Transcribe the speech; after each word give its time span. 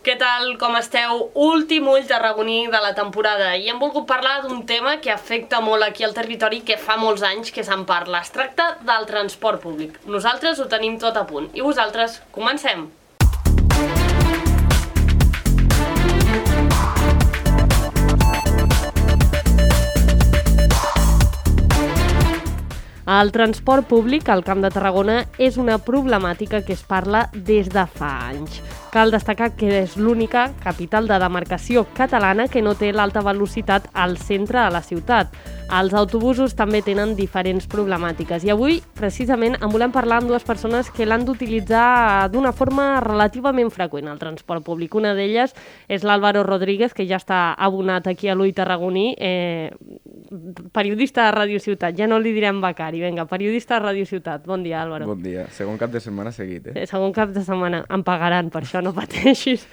Què 0.00 0.14
tal, 0.16 0.54
com 0.56 0.78
esteu? 0.78 1.26
Últim 1.36 1.84
ull 1.92 2.06
tarragoní 2.08 2.62
de 2.72 2.78
la 2.80 2.94
temporada 2.96 3.50
i 3.60 3.66
hem 3.68 3.76
volgut 3.82 4.06
parlar 4.08 4.38
d'un 4.46 4.62
tema 4.64 4.94
que 5.04 5.12
afecta 5.12 5.58
molt 5.60 5.84
aquí 5.84 6.06
al 6.06 6.14
territori 6.16 6.62
que 6.64 6.78
fa 6.80 6.96
molts 6.96 7.20
anys 7.20 7.52
que 7.52 7.60
se'n 7.66 7.84
parla. 7.84 8.22
Es 8.24 8.32
tracta 8.32 8.70
del 8.80 9.04
transport 9.10 9.60
públic. 9.60 10.00
Nosaltres 10.08 10.56
ho 10.56 10.70
tenim 10.72 10.96
tot 11.04 11.20
a 11.20 11.26
punt. 11.28 11.50
I 11.52 11.60
vosaltres, 11.60 12.22
comencem! 12.32 12.88
El 23.20 23.36
transport 23.36 23.84
públic 23.90 24.32
al 24.32 24.46
Camp 24.48 24.64
de 24.64 24.72
Tarragona 24.72 25.24
és 25.36 25.60
una 25.60 25.76
problemàtica 25.76 26.64
que 26.64 26.72
es 26.72 26.88
parla 26.88 27.26
des 27.34 27.68
de 27.68 27.90
fa 28.00 28.14
anys. 28.30 28.62
Cal 28.90 29.12
destacar 29.14 29.52
que 29.54 29.68
és 29.84 29.92
l'única 29.94 30.48
capital 30.64 31.06
de 31.06 31.14
demarcació 31.22 31.84
catalana 31.94 32.48
que 32.50 32.58
no 32.58 32.74
té 32.74 32.90
l'alta 32.90 33.22
velocitat 33.22 33.86
al 33.94 34.16
centre 34.18 34.58
de 34.58 34.70
la 34.74 34.82
ciutat. 34.82 35.30
Els 35.70 35.94
autobusos 35.94 36.56
també 36.58 36.80
tenen 36.82 37.12
diferents 37.14 37.68
problemàtiques 37.70 38.42
i 38.42 38.50
avui, 38.50 38.80
precisament, 38.98 39.54
en 39.62 39.70
volem 39.70 39.92
parlar 39.94 40.18
amb 40.18 40.32
dues 40.32 40.42
persones 40.42 40.90
que 40.90 41.06
l'han 41.06 41.22
d'utilitzar 41.22 42.26
d'una 42.32 42.50
forma 42.50 42.98
relativament 43.04 43.70
freqüent, 43.70 44.08
el 44.10 44.18
transport 44.18 44.66
públic. 44.66 44.96
Una 44.98 45.14
d'elles 45.14 45.54
és 45.86 46.02
l'Àlvaro 46.02 46.42
Rodríguez, 46.42 46.90
que 46.90 47.06
ja 47.06 47.20
està 47.22 47.52
abonat 47.54 48.10
aquí 48.10 48.26
a 48.26 48.34
l'Ull 48.34 48.50
Tarragoní, 48.58 49.14
eh, 49.14 49.70
periodista 50.72 51.28
de 51.28 51.36
Ràdio 51.36 51.62
Ciutat. 51.62 51.94
Ja 51.98 52.08
no 52.10 52.18
li 52.18 52.34
direm 52.34 52.60
becari, 52.62 53.00
vinga, 53.02 53.28
periodista 53.30 53.78
de 53.78 53.86
Ràdio 53.86 54.06
Ciutat. 54.10 54.44
Bon 54.46 54.62
dia, 54.66 54.82
Àlvaro. 54.82 55.06
Bon 55.06 55.22
dia. 55.22 55.46
Segon 55.54 55.78
cap 55.78 55.94
de 55.94 56.00
setmana 56.02 56.32
seguit, 56.32 56.66
eh? 56.66 56.82
Eh, 56.82 56.86
Segon 56.90 57.12
cap 57.14 57.30
de 57.30 57.42
setmana. 57.46 57.84
Em 57.90 58.02
pagaran 58.02 58.50
per 58.50 58.64
això, 58.64 58.79
no 58.82 58.92
pateixis. 58.98 59.66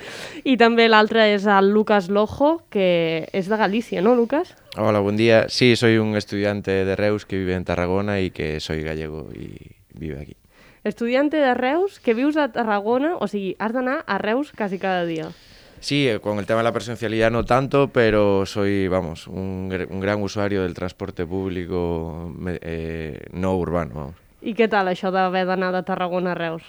I 0.43 0.57
també 0.57 0.87
l'altre 0.89 1.25
és 1.33 1.47
el 1.47 1.71
Lucas 1.73 2.09
Lojo, 2.09 2.61
que 2.69 3.27
és 3.33 3.49
de 3.49 3.57
Galícia, 3.57 4.01
no, 4.01 4.15
Lucas? 4.15 4.55
Hola, 4.77 4.99
buen 4.99 5.17
día. 5.17 5.47
Sí, 5.49 5.75
soy 5.75 5.97
un 5.97 6.15
estudiante 6.15 6.85
de 6.85 6.95
Reus 6.95 7.25
que 7.25 7.37
vive 7.37 7.55
en 7.55 7.65
Tarragona 7.65 8.19
y 8.21 8.31
que 8.31 8.59
soy 8.59 8.83
gallego 8.83 9.29
y 9.33 9.75
vive 9.93 10.21
aquí. 10.21 10.35
Estudiante 10.83 11.37
de 11.37 11.53
Reus, 11.53 11.99
que 11.99 12.13
vius 12.13 12.37
a 12.37 12.51
Tarragona, 12.51 13.17
o 13.19 13.27
sigui, 13.27 13.57
has 13.59 13.73
d'anar 13.73 14.03
a 14.07 14.17
Reus 14.19 14.53
quasi 14.55 14.79
cada 14.79 15.03
dia. 15.03 15.33
Sí, 15.79 16.07
eh, 16.07 16.19
con 16.19 16.39
el 16.39 16.45
tema 16.45 16.59
de 16.59 16.63
la 16.63 16.71
presencialidad 16.71 17.29
no 17.29 17.45
tanto, 17.45 17.89
pero 17.89 18.45
soy, 18.45 18.87
vamos, 18.87 19.27
un, 19.27 19.69
un 19.89 19.99
gran 19.99 20.21
usuario 20.21 20.63
del 20.63 20.73
transporte 20.73 21.25
público 21.25 22.33
eh, 22.61 23.19
no 23.31 23.55
urbano, 23.57 23.93
vamos. 23.93 24.15
I 24.41 24.53
què 24.53 24.67
tal 24.69 24.87
això 24.87 25.09
d'haver 25.11 25.47
d'anar 25.49 25.71
de 25.73 25.81
Tarragona 25.83 26.31
a 26.31 26.37
Reus? 26.37 26.63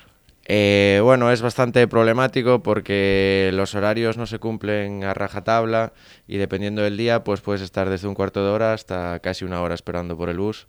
Eh, 0.51 1.01
bueno, 1.03 1.31
es 1.31 1.43
bastante 1.43 1.87
problemático 1.89 2.63
porque 2.63 3.51
los 3.53 3.75
horarios 3.75 4.17
no 4.17 4.25
se 4.25 4.39
cumplen 4.39 5.05
a 5.05 5.13
rajatabla 5.13 5.93
y 6.27 6.39
dependiendo 6.39 6.81
del 6.81 6.97
día, 6.97 7.23
pues 7.23 7.43
puedes 7.43 7.61
estar 7.61 7.91
desde 7.91 8.09
un 8.09 8.15
cuarto 8.15 8.43
de 8.43 8.51
hora 8.51 8.73
hasta 8.73 9.21
casi 9.21 9.45
una 9.45 9.61
hora 9.61 9.75
esperando 9.75 10.17
por 10.17 10.31
el 10.31 10.39
bus 10.39 10.67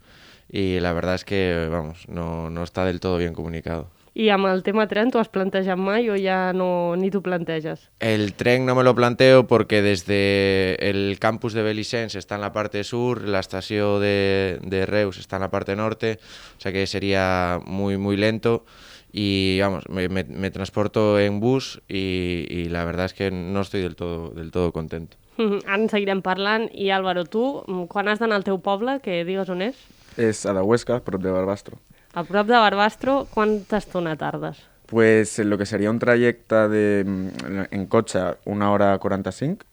y 0.52 0.81
la 0.81 0.91
verdad 0.91 1.16
es 1.16 1.23
que, 1.23 1.69
vamos, 1.71 2.09
no, 2.09 2.49
no 2.49 2.63
está 2.63 2.83
del 2.83 2.99
todo 2.99 3.17
bien 3.17 3.33
comunicado. 3.33 3.89
I 4.19 4.27
amb 4.33 4.49
el 4.49 4.63
tema 4.66 4.83
tren 4.89 5.13
t'ho 5.13 5.21
has 5.21 5.30
plantejat 5.31 5.77
mai 5.80 6.09
o 6.09 6.16
ja 6.19 6.52
no, 6.52 6.97
ni 6.99 7.08
t'ho 7.14 7.21
planteges? 7.23 7.86
El 8.03 8.33
tren 8.33 8.66
no 8.66 8.75
me 8.75 8.83
lo 8.83 8.95
planteo 8.95 9.45
porque 9.47 9.81
desde 9.81 10.75
el 10.89 11.19
campus 11.19 11.53
de 11.53 11.64
Belisens 11.64 12.16
está 12.16 12.36
en 12.36 12.41
la 12.41 12.52
parte 12.52 12.83
sur, 12.83 13.21
la 13.23 13.39
estación 13.39 14.02
de, 14.02 14.59
de 14.64 14.86
Reus 14.86 15.19
está 15.19 15.38
en 15.38 15.43
la 15.43 15.52
parte 15.52 15.75
norte, 15.77 16.19
o 16.58 16.59
sea 16.59 16.73
que 16.73 16.86
sería 16.88 17.61
muy, 17.66 17.97
muy 17.97 18.17
lento. 18.17 18.66
Y 19.11 19.59
vamos, 19.61 19.89
me, 19.89 20.07
me- 20.09 20.23
me 20.23 20.52
transporto 20.52 21.19
en 21.19 21.39
bus 21.39 21.81
y, 21.88 22.45
y 22.49 22.65
la 22.69 22.85
verdad 22.85 23.05
es 23.05 23.13
que 23.13 23.31
no 23.31 23.61
estoy 23.61 23.81
del 23.81 23.95
todo, 23.95 24.29
del 24.29 24.52
todo 24.52 24.71
contento. 24.71 25.17
Ara 25.65 25.81
en 25.81 25.89
seguirem 25.89 26.21
parlant. 26.21 26.69
I 26.73 26.91
Álvaro, 26.91 27.25
tu, 27.25 27.63
quan 27.89 28.07
has 28.07 28.19
d'anar 28.19 28.37
al 28.37 28.43
teu 28.45 28.59
poble, 28.61 28.99
que 29.02 29.23
digues 29.25 29.49
on 29.49 29.61
és, 29.65 29.77
És 30.19 30.45
a 30.45 30.53
la 30.53 30.64
Huesca, 30.64 30.99
prop 31.05 31.21
de 31.23 31.31
Barbastro. 31.31 31.77
a 32.14 32.23
prop 32.25 32.48
de 32.48 32.53
Barbastro, 32.58 33.25
quanta 33.33 33.77
estona 33.77 34.15
tardes? 34.17 34.58
Pues 34.89 35.37
lo 35.39 35.58
que 35.58 35.65
sería 35.67 35.92
un 35.92 35.99
trayecto 35.99 36.67
de, 36.67 37.02
en 37.71 37.86
cotxe 37.86 38.19
una 38.45 38.71
hora 38.71 38.98
45, 38.98 39.64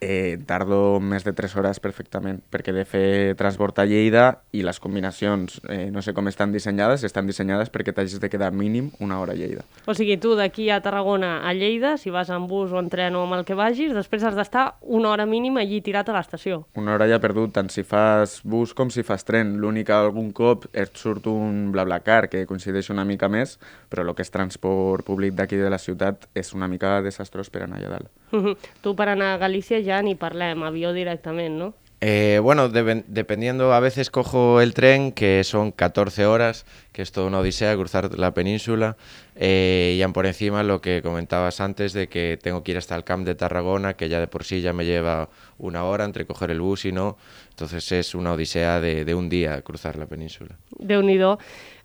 eh, 0.00 0.38
tardo 0.46 0.98
més 1.00 1.24
de 1.24 1.32
3 1.36 1.54
hores 1.60 1.80
perfectament, 1.80 2.40
perquè 2.50 2.72
de 2.74 2.84
fer 2.88 3.36
transport 3.38 3.78
a 3.78 3.86
Lleida 3.88 4.40
i 4.56 4.64
les 4.66 4.80
combinacions, 4.80 5.60
eh, 5.68 5.90
no 5.92 6.02
sé 6.02 6.14
com 6.16 6.28
estan 6.28 6.52
dissenyades, 6.52 7.04
estan 7.04 7.28
dissenyades 7.28 7.70
perquè 7.70 7.94
t'hagis 7.94 8.20
de 8.20 8.30
quedar 8.32 8.52
mínim 8.52 8.90
una 8.98 9.20
hora 9.20 9.36
a 9.36 9.38
Lleida. 9.38 9.64
O 9.86 9.94
sigui, 9.94 10.16
tu 10.16 10.34
d'aquí 10.38 10.70
a 10.70 10.80
Tarragona 10.80 11.40
a 11.46 11.54
Lleida, 11.54 11.96
si 11.98 12.10
vas 12.10 12.30
en 12.30 12.46
bus 12.48 12.72
o 12.72 12.80
en 12.80 12.88
tren 12.90 13.16
o 13.16 13.24
amb 13.26 13.38
el 13.38 13.44
que 13.44 13.58
vagis, 13.58 13.92
després 13.94 14.24
has 14.24 14.38
d'estar 14.38 14.76
una 14.80 15.10
hora 15.10 15.26
mínima 15.26 15.60
allí 15.60 15.80
tirat 15.84 16.08
a 16.08 16.16
l'estació. 16.16 16.64
Una 16.80 16.94
hora 16.94 17.08
ja 17.10 17.20
perdut, 17.20 17.52
tant 17.56 17.68
si 17.72 17.84
fas 17.84 18.40
bus 18.44 18.74
com 18.74 18.90
si 18.90 19.04
fas 19.06 19.24
tren. 19.28 19.58
L'únic 19.60 19.90
que 19.90 19.96
algun 19.96 20.30
cop 20.36 20.66
et 20.76 20.96
surt 21.00 21.26
un 21.30 21.70
BlaBlaCar 21.74 22.28
que 22.30 22.44
coincideix 22.46 22.90
una 22.94 23.04
mica 23.08 23.28
més, 23.32 23.56
però 23.90 24.04
el 24.04 24.14
que 24.14 24.22
és 24.22 24.30
transport 24.30 25.06
públic 25.06 25.34
d'aquí 25.34 25.58
de 25.58 25.70
la 25.72 25.80
ciutat 25.82 26.28
és 26.34 26.54
una 26.54 26.68
mica 26.70 27.00
desastrós 27.02 27.50
per 27.50 27.64
anar 27.64 27.80
allà 27.80 27.96
dalt. 27.96 28.10
Tu 28.84 28.92
per 28.94 29.08
anar 29.10 29.34
a 29.34 29.40
Galícia 29.42 29.80
ja 29.82 29.89
ni 30.02 30.14
parlem, 30.14 30.62
avió 30.62 30.92
directament, 30.94 31.58
no? 31.58 31.74
Eh, 32.02 32.40
bueno, 32.42 32.70
dependiendo, 32.70 33.74
a 33.74 33.80
veces 33.80 34.08
cojo 34.08 34.62
el 34.62 34.72
tren, 34.72 35.12
que 35.12 35.44
son 35.44 35.70
14 35.70 36.24
horas, 36.24 36.64
que 36.92 37.02
es 37.02 37.12
toda 37.12 37.26
una 37.26 37.40
odisea 37.40 37.76
cruzar 37.76 38.18
la 38.18 38.32
península, 38.32 38.96
eh, 39.36 39.92
y 39.94 39.98
ya 39.98 40.08
por 40.08 40.24
encima 40.24 40.62
lo 40.62 40.80
que 40.80 41.02
comentabas 41.02 41.60
antes 41.60 41.92
de 41.92 42.08
que 42.08 42.38
tengo 42.42 42.62
que 42.62 42.72
ir 42.72 42.78
hasta 42.78 42.96
el 42.96 43.04
Camp 43.04 43.26
de 43.26 43.34
Tarragona, 43.34 43.94
que 43.94 44.08
ya 44.08 44.18
de 44.18 44.28
por 44.28 44.44
sí 44.44 44.62
ya 44.62 44.72
me 44.72 44.86
lleva 44.86 45.28
una 45.58 45.84
hora 45.84 46.06
entre 46.06 46.24
coger 46.24 46.50
el 46.50 46.62
bus 46.62 46.86
y 46.86 46.92
no, 46.92 47.18
entonces 47.50 47.92
es 47.92 48.14
una 48.14 48.32
odisea 48.32 48.80
de, 48.80 49.04
de 49.04 49.14
un 49.14 49.28
día 49.28 49.60
cruzar 49.60 49.96
la 49.96 50.06
península. 50.06 50.56
déu 50.78 51.02
nhi 51.02 51.18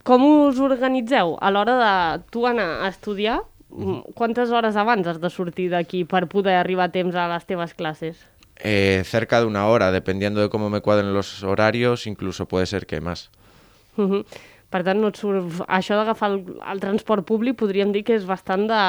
Com 0.06 0.22
us 0.46 0.60
organitzeu 0.62 1.36
a 1.42 1.50
l'hora 1.50 1.76
de 1.82 2.24
tu 2.30 2.46
anar 2.46 2.86
a 2.86 2.90
estudiar? 2.90 3.42
Mm, 3.76 4.14
Quantes 4.16 4.52
hores 4.52 4.76
abans 4.76 5.08
has 5.08 5.20
de 5.22 5.30
sortir 5.30 5.70
d'aquí 5.70 6.06
per 6.06 6.28
poder 6.32 6.56
arribar 6.56 6.90
a 6.90 6.94
temps 6.96 7.16
a 7.16 7.28
les 7.32 7.46
teves 7.46 7.74
classes? 7.74 8.18
Eh, 8.58 9.04
cerca 9.06 9.42
de 9.42 9.46
una 9.46 9.68
hora, 9.68 9.92
dependiendo 9.92 10.42
de 10.42 10.50
cómo 10.50 10.70
me 10.70 10.82
cuadren 10.82 11.14
los 11.14 11.44
horarios, 11.44 12.08
incluso 12.08 12.48
puede 12.48 12.66
ser 12.66 12.86
que 12.86 13.02
más. 13.02 13.30
Mhm. 13.98 14.24
Per 14.70 14.82
tant, 14.84 15.00
no 15.00 15.08
et 15.12 15.16
surt... 15.20 15.62
això 15.72 15.96
d'agafar 15.96 16.32
el, 16.34 16.40
el 16.72 16.82
transport 16.84 17.24
públic 17.28 17.56
podríem 17.60 17.94
dir 17.96 18.04
que 18.04 18.16
és 18.18 18.26
bastant 18.28 18.66
de, 18.68 18.80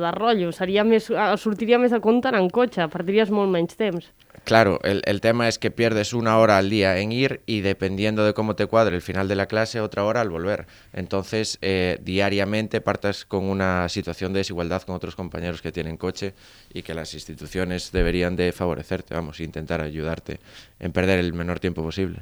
de 0.00 0.12
rotllo. 0.14 0.52
Seria 0.56 0.84
més, 0.88 1.10
eh, 1.10 1.26
sortiria 1.36 1.80
més 1.82 1.92
a 1.92 2.00
compte 2.00 2.30
en 2.32 2.48
cotxe, 2.48 2.86
perdries 2.92 3.32
molt 3.34 3.52
menys 3.52 3.76
temps. 3.76 4.06
Claro, 4.44 4.78
el, 4.84 5.00
el 5.06 5.22
tema 5.22 5.48
es 5.48 5.58
que 5.58 5.70
pierdes 5.70 6.12
una 6.12 6.38
hora 6.38 6.58
al 6.58 6.68
día 6.68 6.98
en 6.98 7.12
ir 7.12 7.40
y 7.46 7.62
dependiendo 7.62 8.26
de 8.26 8.34
cómo 8.34 8.54
te 8.54 8.66
cuadre 8.66 8.94
el 8.94 9.00
final 9.00 9.26
de 9.26 9.36
la 9.36 9.46
clase, 9.46 9.80
otra 9.80 10.04
hora 10.04 10.20
al 10.20 10.28
volver. 10.28 10.66
Entonces, 10.92 11.56
eh, 11.62 11.98
diariamente 12.02 12.82
partas 12.82 13.24
con 13.24 13.44
una 13.44 13.88
situación 13.88 14.34
de 14.34 14.40
desigualdad 14.40 14.82
con 14.82 14.96
otros 14.96 15.16
compañeros 15.16 15.62
que 15.62 15.72
tienen 15.72 15.96
coche 15.96 16.34
y 16.74 16.82
que 16.82 16.92
las 16.92 17.14
instituciones 17.14 17.90
deberían 17.90 18.36
de 18.36 18.52
favorecerte, 18.52 19.14
vamos, 19.14 19.40
intentar 19.40 19.80
ayudarte 19.80 20.40
en 20.78 20.92
perder 20.92 21.20
el 21.20 21.32
menor 21.32 21.58
tiempo 21.58 21.82
posible. 21.82 22.18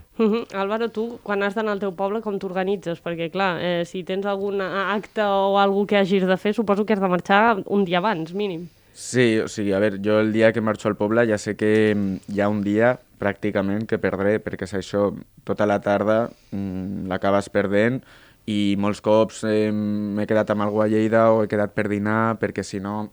Álvaro, 0.55 0.91
tu, 0.91 1.19
quan 1.25 1.43
has 1.43 1.57
d'anar 1.59 1.75
al 1.75 1.83
teu 1.83 1.91
poble, 1.97 2.21
com 2.23 2.39
t'organitzes? 2.39 3.03
Perquè, 3.03 3.33
clar, 3.35 3.57
eh, 3.59 3.83
si 3.89 4.05
tens 4.07 4.29
algun 4.31 4.63
acte 4.63 5.27
o 5.27 5.59
alguna 5.59 5.91
que 5.91 5.99
hagis 5.99 6.23
de 6.29 6.39
fer, 6.39 6.55
suposo 6.55 6.87
que 6.87 6.95
has 6.95 7.03
de 7.03 7.11
marxar 7.11 7.65
un 7.67 7.83
dia 7.85 7.99
abans, 7.99 8.31
mínim. 8.33 8.69
Sí, 8.93 9.39
o 9.41 9.49
sigui, 9.49 9.73
a 9.73 9.81
veure, 9.81 9.99
jo 10.05 10.19
el 10.21 10.33
dia 10.35 10.53
que 10.53 10.61
marxo 10.61 10.91
al 10.91 10.99
poble 11.01 11.25
ja 11.29 11.39
sé 11.41 11.57
que 11.57 11.95
mm, 11.95 12.33
hi 12.35 12.43
ha 12.43 12.51
un 12.53 12.61
dia 12.65 12.99
pràcticament 13.23 13.87
que 13.89 14.01
perdré, 14.03 14.37
perquè 14.43 14.69
és 14.69 14.75
això, 14.77 15.09
tota 15.49 15.67
la 15.69 15.81
tarda 15.81 16.27
mm, 16.51 17.09
l'acabes 17.09 17.49
perdent 17.53 18.03
i 18.51 18.75
molts 18.79 19.01
cops 19.01 19.45
eh, 19.49 19.71
m'he 19.73 20.27
quedat 20.27 20.51
amb 20.53 20.67
algú 20.67 20.83
a 20.83 20.89
Lleida 20.91 21.31
o 21.33 21.45
he 21.45 21.49
quedat 21.49 21.73
per 21.77 21.87
dinar, 21.89 22.37
perquè 22.43 22.65
si 22.67 22.83
no, 22.83 23.13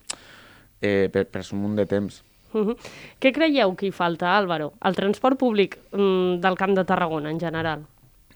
eh, 0.82 1.08
per, 1.14 1.28
per 1.30 1.46
un 1.54 1.64
munt 1.64 1.78
de 1.80 1.86
temps. 1.88 2.24
Mhm. 2.54 2.76
Què 3.22 3.32
creieu 3.32 3.76
que 3.78 3.88
hi 3.88 3.94
falta, 3.94 4.34
Álvaro? 4.36 4.74
El 4.84 4.98
transport 4.98 5.38
públic 5.40 5.78
mm, 5.94 6.42
del 6.42 6.58
Camp 6.58 6.76
de 6.76 6.84
Tarragona, 6.84 7.32
en 7.32 7.40
general. 7.40 7.86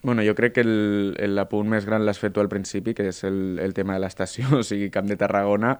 Bueno, 0.04 0.22
jo 0.22 0.34
crec 0.36 0.52
que 0.52 0.60
el, 0.60 1.16
el 1.18 1.38
apunt 1.40 1.68
més 1.68 1.86
gran 1.88 2.04
l'has 2.04 2.20
fet 2.20 2.34
tu 2.36 2.42
al 2.42 2.50
principi, 2.52 2.92
que 2.94 3.08
és 3.08 3.22
el, 3.24 3.58
el 3.58 3.72
tema 3.74 3.96
de 3.96 4.04
l'estació, 4.04 4.46
o 4.60 4.62
sigui, 4.62 4.90
Camp 4.94 5.08
de 5.10 5.16
Tarragona 5.16 5.78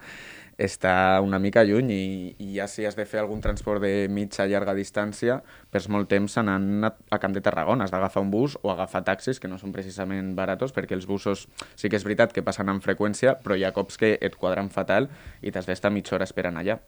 està 0.59 1.21
una 1.25 1.41
mica 1.43 1.65
lluny 1.67 1.91
i, 1.91 2.05
i 2.39 2.49
ja 2.56 2.67
si 2.71 2.87
has 2.87 2.97
de 2.97 3.06
fer 3.09 3.21
algun 3.21 3.41
transport 3.43 3.83
de 3.83 4.06
mitja 4.12 4.47
llarga 4.47 4.75
distància, 4.77 5.41
perds 5.71 5.89
molt 5.91 6.09
temps 6.11 6.39
anant 6.41 6.87
a, 6.87 6.93
a 7.11 7.21
Camp 7.23 7.35
de 7.35 7.43
Tarragona. 7.45 7.85
Has 7.85 7.95
d'agafar 7.95 8.23
un 8.23 8.31
bus 8.31 8.59
o 8.62 8.71
agafar 8.73 9.05
taxis, 9.05 9.41
que 9.41 9.51
no 9.51 9.59
són 9.59 9.75
precisament 9.75 10.35
baratos, 10.39 10.75
perquè 10.75 10.97
els 10.97 11.09
busos 11.11 11.49
sí 11.75 11.91
que 11.91 11.99
és 11.99 12.06
veritat 12.06 12.33
que 12.33 12.47
passen 12.47 12.71
amb 12.71 12.85
freqüència, 12.85 13.39
però 13.43 13.59
hi 13.59 13.67
ha 13.67 13.75
cops 13.75 13.99
que 14.01 14.15
et 14.21 14.39
quadren 14.39 14.71
fatal 14.71 15.11
i 15.43 15.51
t'has 15.51 15.67
d'estar 15.67 15.93
mitja 15.95 16.17
hora 16.17 16.29
esperant 16.29 16.61
allà. 16.61 16.79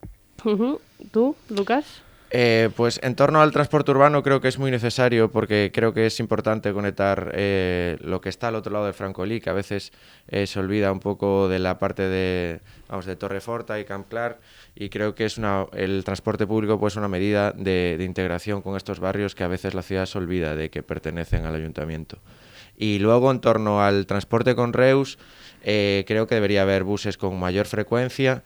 Mhm. 0.45 0.77
Tu, 1.13 1.35
Lucas? 1.51 2.06
Eh, 2.31 2.71
pues 2.75 2.99
en 3.05 3.15
torno 3.15 3.41
al 3.41 3.53
transporte 3.53 3.93
urbano 3.93 4.21
creo 4.25 4.41
que 4.41 4.49
es 4.49 4.59
muy 4.59 4.73
necesario 4.73 5.31
porque 5.31 5.71
creo 5.73 5.95
que 5.95 6.07
es 6.07 6.19
importante 6.19 6.73
conectar 6.73 7.31
eh, 7.35 7.99
lo 8.01 8.21
que 8.21 8.29
está 8.29 8.49
al 8.49 8.57
otro 8.57 8.73
lado 8.73 8.87
del 8.87 8.95
Francolí, 8.95 9.41
que 9.41 9.49
a 9.49 9.53
veces 9.53 9.93
eh, 10.27 10.49
se 10.49 10.59
olvida 10.59 10.91
un 10.91 10.99
poco 10.99 11.49
de 11.49 11.61
la 11.61 11.79
parte 11.79 12.03
de, 12.03 12.61
vamos, 12.89 13.07
de 13.07 13.15
Torreforta 13.15 13.79
y 13.79 13.85
Campclar 13.85 14.41
y 14.75 14.89
creo 14.89 15.15
que 15.15 15.25
es 15.25 15.39
una, 15.39 15.67
el 15.73 16.03
transporte 16.03 16.49
público 16.49 16.81
pues 16.81 16.97
una 16.97 17.07
medida 17.07 17.53
de, 17.53 17.97
integración 18.01 18.61
con 18.61 18.77
estos 18.77 18.99
barrios 18.99 19.37
que 19.37 19.45
a 19.45 19.49
veces 19.49 19.75
la 19.75 19.83
ciudad 19.83 20.07
se 20.07 20.19
olvida 20.19 20.57
de 20.57 20.69
que 20.69 20.83
pertenecen 20.83 21.47
al 21.47 21.55
ayuntamiento. 21.55 22.19
Y 22.77 22.99
luego 22.99 23.31
en 23.31 23.41
torno 23.41 23.83
al 23.83 24.05
transporte 24.07 24.55
con 24.55 24.73
Reus, 24.73 25.19
creo 25.63 26.27
que 26.27 26.35
debería 26.35 26.63
haber 26.63 26.85
buses 26.85 27.17
con 27.17 27.39
mayor 27.39 27.67
frecuencia 27.67 28.43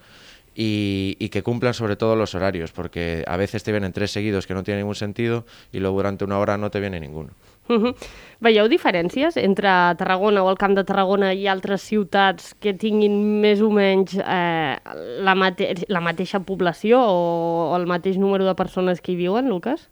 y, 0.54 1.16
y, 1.18 1.28
que 1.28 1.42
cumplan 1.42 1.74
sobre 1.74 1.96
todo 1.96 2.16
los 2.16 2.34
horarios, 2.34 2.72
porque 2.72 3.24
a 3.26 3.36
veces 3.36 3.62
te 3.62 3.70
vienen 3.70 3.92
tres 3.92 4.10
seguidos 4.10 4.46
que 4.46 4.54
no 4.54 4.62
tienen 4.62 4.80
ningún 4.80 4.96
sentido 4.96 5.46
y 5.72 5.78
luego 5.78 5.96
durante 5.96 6.24
una 6.24 6.38
hora 6.38 6.58
no 6.58 6.70
te 6.70 6.80
viene 6.80 6.98
ninguno. 7.00 7.30
Uh 7.68 7.74
-huh. 7.74 7.94
Veieu 8.40 8.66
diferències 8.68 9.36
entre 9.36 9.68
Tarragona 9.94 10.42
o 10.42 10.50
el 10.50 10.58
Camp 10.58 10.74
de 10.74 10.82
Tarragona 10.82 11.32
i 11.34 11.46
altres 11.46 11.82
ciutats 11.82 12.54
que 12.58 12.74
tinguin 12.74 13.40
més 13.40 13.60
o 13.60 13.70
menys 13.70 14.18
eh, 14.18 14.76
la, 15.22 15.34
mate 15.34 15.86
la 15.86 16.00
mateixa 16.00 16.40
població 16.40 16.98
o, 16.98 17.70
o 17.70 17.76
el 17.76 17.86
mateix 17.86 18.18
número 18.18 18.44
de 18.44 18.54
persones 18.54 19.00
que 19.00 19.12
hi 19.12 19.16
viuen, 19.16 19.48
Lucas? 19.48 19.88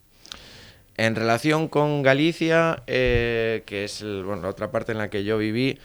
En 0.97 1.15
relación 1.15 1.69
con 1.69 2.03
Galicia, 2.03 2.83
eh, 2.89 3.63
que 3.67 3.85
es 3.85 4.03
el, 4.03 4.25
bueno, 4.25 4.43
la 4.43 4.49
otra 4.49 4.73
parte 4.73 4.91
en 4.91 4.99
la 4.99 5.09
que 5.09 5.23
yo 5.23 5.39
viví, 5.39 5.79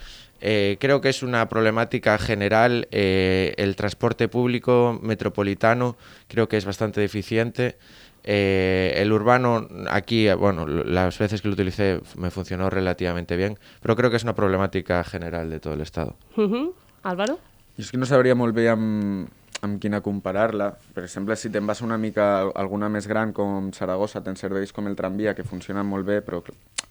Eh, 0.46 0.76
creo 0.78 1.00
que 1.00 1.08
es 1.08 1.24
una 1.24 1.48
problemática 1.48 2.18
general. 2.18 2.90
Eh, 2.92 3.54
el 3.56 3.78
transporte 3.78 4.28
público 4.28 5.00
metropolitano 5.02 5.96
creo 6.28 6.50
que 6.50 6.58
es 6.58 6.66
bastante 6.66 7.00
deficiente. 7.00 7.78
Eh, 8.26 8.94
el 8.98 9.14
urbano, 9.14 9.70
aquí, 9.90 10.30
bueno, 10.34 10.68
las 10.68 11.18
veces 11.18 11.42
que 11.42 11.48
lo 11.48 11.54
utilicé 11.54 12.02
me 12.18 12.30
funcionó 12.30 12.70
relativamente 12.70 13.38
bien, 13.38 13.58
pero 13.82 13.96
creo 13.96 14.10
que 14.10 14.18
es 14.18 14.24
una 14.24 14.36
problemática 14.36 15.02
general 15.06 15.50
de 15.50 15.62
todo 15.62 15.76
el 15.76 15.82
Estado. 15.82 16.18
Uh 16.36 16.42
-huh. 16.42 16.74
Álvaro? 17.04 17.40
Jo 17.78 17.82
és 17.82 17.92
que 17.92 17.98
no 17.98 18.06
sabria 18.06 18.36
molt 18.36 18.54
bé 18.54 18.70
amb, 18.70 19.30
amb 19.62 19.80
quina 19.80 20.02
comparar-la. 20.02 20.78
Per 20.94 21.04
exemple, 21.04 21.36
si 21.36 21.50
te'n 21.50 21.66
vas 21.66 21.82
una 21.82 21.98
mica 21.98 22.52
alguna 22.54 22.90
més 22.90 23.08
gran 23.08 23.32
com 23.34 23.72
Saragossa, 23.72 24.22
tens 24.22 24.40
serveis 24.40 24.74
com 24.74 24.88
el 24.88 24.96
tramvia 24.96 25.34
que 25.34 25.44
funcionen 25.44 25.86
molt 25.86 26.06
bé, 26.06 26.22
però 26.22 26.44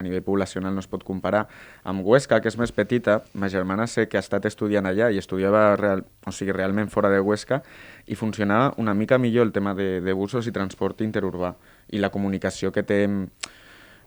a 0.03 0.05
nivell 0.05 0.25
poblacional 0.27 0.75
no 0.75 0.83
es 0.83 0.91
pot 0.91 1.07
comparar. 1.07 1.47
Amb 1.89 2.05
Huesca, 2.05 2.41
que 2.43 2.51
és 2.51 2.59
més 2.59 2.75
petita, 2.75 3.21
ma 3.39 3.49
germana 3.53 3.87
sé 3.87 4.09
que 4.11 4.19
ha 4.19 4.25
estat 4.25 4.51
estudiant 4.51 4.87
allà 4.91 5.13
i 5.15 5.23
estudiava 5.23 5.77
real, 5.79 6.05
o 6.27 6.35
sigui, 6.35 6.53
realment 6.53 6.91
fora 6.91 7.11
de 7.13 7.23
Huesca 7.23 7.63
i 8.11 8.19
funcionava 8.19 8.75
una 8.83 8.95
mica 8.99 9.19
millor 9.23 9.47
el 9.47 9.53
tema 9.55 9.77
de, 9.79 10.01
de 10.03 10.13
busos 10.13 10.47
i 10.51 10.55
transport 10.55 11.01
interurbà 11.07 11.55
i 11.95 12.03
la 12.03 12.11
comunicació 12.11 12.73
que 12.75 12.83
té 12.83 13.05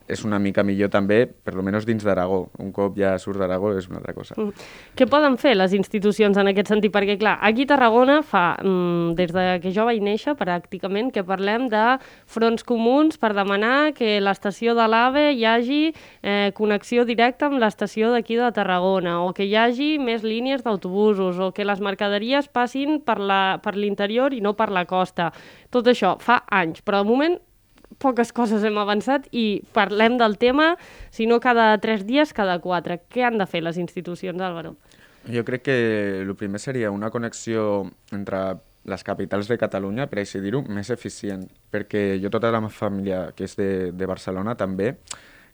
és 0.07 0.21
una 0.25 0.37
mica 0.39 0.63
millor 0.63 0.91
també, 0.93 1.23
per 1.25 1.55
almenys 1.55 1.85
dins 1.87 2.03
d'Aragó. 2.05 2.45
Un 2.61 2.71
cop 2.75 2.97
ja 2.99 3.15
surt 3.21 3.39
d'Aragó 3.41 3.71
és 3.77 3.87
una 3.89 3.99
altra 4.01 4.13
cosa. 4.13 4.37
Mm. 4.37 4.65
Què 4.97 5.07
poden 5.09 5.37
fer 5.41 5.55
les 5.55 5.73
institucions 5.77 6.37
en 6.37 6.51
aquest 6.51 6.69
sentit? 6.71 6.93
Perquè, 6.93 7.17
clar, 7.21 7.37
aquí 7.41 7.65
a 7.65 7.71
Tarragona 7.73 8.19
fa, 8.23 8.57
mm, 8.61 9.15
des 9.17 9.33
de 9.33 9.45
que 9.63 9.73
jo 9.73 9.85
vaig 9.85 10.01
néixer, 10.01 10.35
pràcticament, 10.37 11.11
que 11.11 11.23
parlem 11.23 11.67
de 11.69 11.97
fronts 12.25 12.63
comuns 12.63 13.17
per 13.17 13.33
demanar 13.33 13.93
que 13.93 14.19
l'estació 14.21 14.75
de 14.75 14.87
l'AVE 14.87 15.25
hi 15.33 15.45
hagi 15.45 15.81
eh, 16.21 16.51
connexió 16.53 17.05
directa 17.05 17.47
amb 17.47 17.59
l'estació 17.59 18.11
d'aquí 18.13 18.37
de 18.37 18.51
Tarragona, 18.51 19.21
o 19.25 19.33
que 19.33 19.45
hi 19.45 19.55
hagi 19.55 19.97
més 19.97 20.23
línies 20.23 20.63
d'autobusos, 20.63 21.39
o 21.39 21.51
que 21.51 21.65
les 21.65 21.81
mercaderies 21.81 22.47
passin 22.47 23.01
per 23.01 23.75
l'interior 23.75 24.33
i 24.33 24.41
no 24.41 24.53
per 24.53 24.69
la 24.69 24.85
costa. 24.85 25.31
Tot 25.71 25.87
això 25.87 26.15
fa 26.19 26.43
anys, 26.51 26.81
però 26.85 27.01
de 27.01 27.09
moment 27.09 27.39
poques 28.01 28.31
coses 28.35 28.63
hem 28.63 28.77
avançat 28.81 29.27
i 29.31 29.63
parlem 29.75 30.19
del 30.21 30.37
tema, 30.41 30.75
si 31.11 31.27
no 31.29 31.39
cada 31.43 31.73
tres 31.83 32.05
dies, 32.07 32.33
cada 32.33 32.59
quatre. 32.63 32.99
Què 33.09 33.25
han 33.27 33.39
de 33.41 33.47
fer 33.49 33.63
les 33.65 33.79
institucions, 33.81 34.41
Álvaro? 34.41 34.75
Jo 35.25 35.41
crec 35.45 35.65
que 35.65 35.77
el 36.21 36.35
primer 36.37 36.61
seria 36.61 36.91
una 36.93 37.09
connexió 37.09 37.85
entre 38.13 38.59
les 38.85 39.03
capitals 39.03 39.47
de 39.49 39.57
Catalunya, 39.57 40.05
per 40.05 40.21
així 40.21 40.39
dir-ho, 40.43 40.61
més 40.69 40.91
eficient, 40.93 41.47
perquè 41.73 42.19
jo 42.21 42.29
tota 42.29 42.51
la 42.53 42.61
meva 42.61 42.73
família, 42.73 43.31
que 43.35 43.47
és 43.47 43.57
de, 43.57 43.69
de 43.97 44.09
Barcelona, 44.09 44.53
també, 44.59 44.91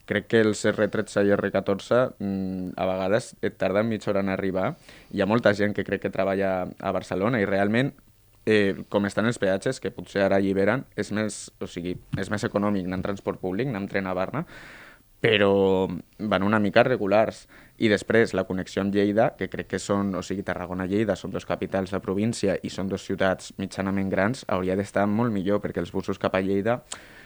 crec 0.04 0.28
que 0.28 0.42
els 0.44 0.60
R13 0.68 1.24
i 1.28 1.32
R14 1.32 2.02
mm, 2.18 2.74
a 2.76 2.86
vegades 2.90 3.32
et 3.40 3.56
tarden 3.56 3.88
mitja 3.88 4.10
hora 4.12 4.20
en 4.24 4.32
arribar. 4.34 4.74
Hi 5.14 5.22
ha 5.22 5.30
molta 5.30 5.54
gent 5.56 5.72
que 5.76 5.86
crec 5.86 6.04
que 6.04 6.12
treballa 6.12 6.52
a 6.66 6.92
Barcelona 6.92 7.40
i 7.40 7.48
realment 7.48 7.94
eh, 8.46 8.84
com 8.88 9.06
estan 9.06 9.26
els 9.30 9.38
peatges, 9.38 9.80
que 9.80 9.92
potser 9.94 10.24
ara 10.26 10.38
alliberen, 10.40 10.86
és 10.96 11.12
més, 11.14 11.44
o 11.62 11.68
sigui, 11.70 11.96
és 12.18 12.30
més 12.30 12.44
econòmic 12.44 12.86
anar 12.88 13.00
en 13.00 13.06
transport 13.10 13.40
públic, 13.40 13.68
anar 13.68 13.84
en 13.84 13.90
tren 13.90 14.08
a 14.10 14.14
Barna, 14.14 14.46
però 15.22 15.86
van 16.18 16.42
una 16.42 16.58
mica 16.58 16.82
regulars. 16.82 17.46
I 17.78 17.88
després 17.90 18.34
la 18.34 18.42
connexió 18.48 18.82
amb 18.82 18.94
Lleida, 18.94 19.30
que 19.38 19.46
crec 19.50 19.68
que 19.70 19.78
són, 19.78 20.10
o 20.18 20.22
sigui, 20.26 20.42
Tarragona-Lleida 20.46 21.14
són 21.18 21.30
dos 21.30 21.46
capitals 21.46 21.94
de 21.94 22.02
província 22.02 22.56
i 22.62 22.70
són 22.70 22.90
dos 22.90 23.06
ciutats 23.06 23.52
mitjanament 23.62 24.10
grans, 24.10 24.42
hauria 24.50 24.76
d'estar 24.78 25.06
molt 25.06 25.32
millor, 25.34 25.62
perquè 25.62 25.82
els 25.82 25.94
busos 25.94 26.18
cap 26.18 26.34
a 26.34 26.42
Lleida 26.42 26.80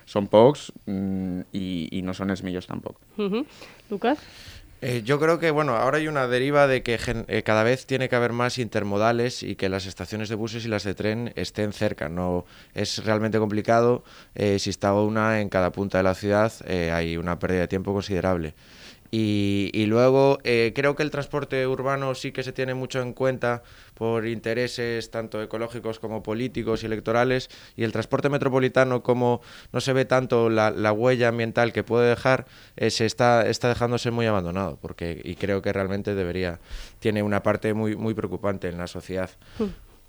són 0.07 0.29
pocs 0.31 0.69
mm, 0.85 1.49
i, 1.57 1.67
i 1.99 2.05
no 2.05 2.15
són 2.15 2.31
els 2.31 2.45
millors 2.45 2.69
tampoc. 2.69 3.01
Uh 3.17 3.33
-huh. 3.33 3.45
Lucas? 3.91 4.21
Eh, 4.83 5.03
yo 5.05 5.19
creo 5.19 5.39
que 5.39 5.51
bueno, 5.51 5.75
ahora 5.75 5.99
hay 5.99 6.07
una 6.07 6.27
deriva 6.27 6.67
de 6.67 6.83
que 6.83 6.99
eh, 7.29 7.43
cada 7.43 7.63
vez 7.63 7.87
tiene 7.87 8.09
que 8.11 8.17
haber 8.17 8.33
más 8.33 8.59
intermodales 8.59 9.43
y 9.43 9.57
que 9.57 9.71
las 9.71 9.87
estaciones 9.87 10.29
de 10.29 10.35
buses 10.35 10.67
y 10.67 10.69
las 10.69 10.85
de 10.85 10.95
tren 10.95 11.33
estén 11.35 11.73
cerca. 11.73 12.09
No 12.09 12.45
es 12.75 13.03
realmente 13.05 13.39
complicado. 13.39 14.05
Eh, 14.35 14.59
si 14.59 14.71
está 14.71 14.93
una 14.93 15.41
en 15.41 15.49
cada 15.49 15.73
punta 15.73 15.99
de 15.99 16.05
la 16.05 16.15
ciudad, 16.15 16.53
eh, 16.67 16.91
hay 16.93 17.17
una 17.17 17.39
pérdida 17.39 17.61
de 17.61 17.69
tiempo 17.69 17.95
considerable. 17.95 18.55
Y, 19.11 19.71
y 19.73 19.87
luego 19.87 20.39
eh, 20.45 20.73
creo 20.75 20.97
que 20.97 21.03
el 21.03 21.11
transporte 21.11 21.67
urbano 21.67 22.15
sí 22.15 22.33
que 22.33 22.43
se 22.43 22.53
tiene 22.53 22.75
mucho 22.75 23.01
en 23.01 23.13
cuenta 23.13 23.63
por 23.95 24.27
intereses 24.27 25.11
tanto 25.11 25.43
ecológicos 25.43 25.99
como 25.99 26.23
políticos 26.23 26.83
y 26.83 26.87
electorales 26.87 27.49
y 27.77 27.85
el 27.85 27.93
transporte 27.93 28.29
metropolitano 28.29 29.03
como 29.03 29.41
no 29.73 29.81
se 29.81 29.93
ve 29.93 30.05
tanto 30.05 30.51
la, 30.51 30.71
la 30.71 30.93
huella 30.93 31.29
ambiental 31.29 31.73
que 31.73 31.83
puede 31.83 32.09
dejar 32.09 32.47
eh, 32.77 32.91
se 32.91 33.07
está, 33.07 33.47
está 33.47 33.69
dejándose 33.69 34.11
muy 34.11 34.27
abandonado 34.27 34.79
porque 34.81 35.21
y 35.25 35.37
creo 35.37 35.63
que 35.63 35.73
realmente 35.73 36.15
debería 36.15 36.59
tiene 36.99 37.23
una 37.23 37.43
parte 37.43 37.75
muy, 37.75 37.97
muy 37.97 38.15
preocupante 38.15 38.69
en 38.69 38.79
la 38.79 38.87
sociedad. 38.87 39.31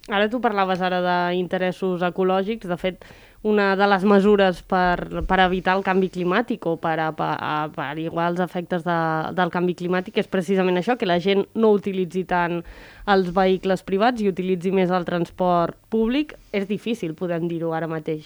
Ara 0.07 0.29
tu 0.31 0.39
parlaves 0.39 0.79
ara 0.79 1.01
d'interessos 1.03 1.99
ecològics, 2.07 2.69
de 2.69 2.77
fet, 2.79 3.01
una 3.43 3.75
de 3.75 3.87
les 3.87 4.03
mesures 4.07 4.61
per, 4.65 5.23
per 5.27 5.39
evitar 5.43 5.77
el 5.77 5.83
canvi 5.85 6.09
climàtic 6.13 6.65
o 6.67 6.75
per, 6.81 6.97
per, 7.17 7.33
per 7.75 7.91
igual 8.01 8.33
els 8.33 8.43
efectes 8.43 8.85
de, 8.87 8.97
del 9.37 9.53
canvi 9.53 9.75
climàtic 9.77 10.17
és 10.23 10.31
precisament 10.31 10.79
això, 10.79 10.97
que 10.97 11.09
la 11.09 11.19
gent 11.23 11.45
no 11.55 11.71
utilitzi 11.75 12.25
tant 12.27 12.63
els 13.07 13.29
vehicles 13.35 13.85
privats 13.87 14.21
i 14.21 14.31
utilitzi 14.31 14.73
més 14.73 14.91
el 14.91 15.05
transport 15.07 15.77
públic. 15.89 16.35
És 16.51 16.67
difícil, 16.67 17.13
podem 17.13 17.47
dir-ho 17.47 17.73
ara 17.75 17.87
mateix. 17.87 18.25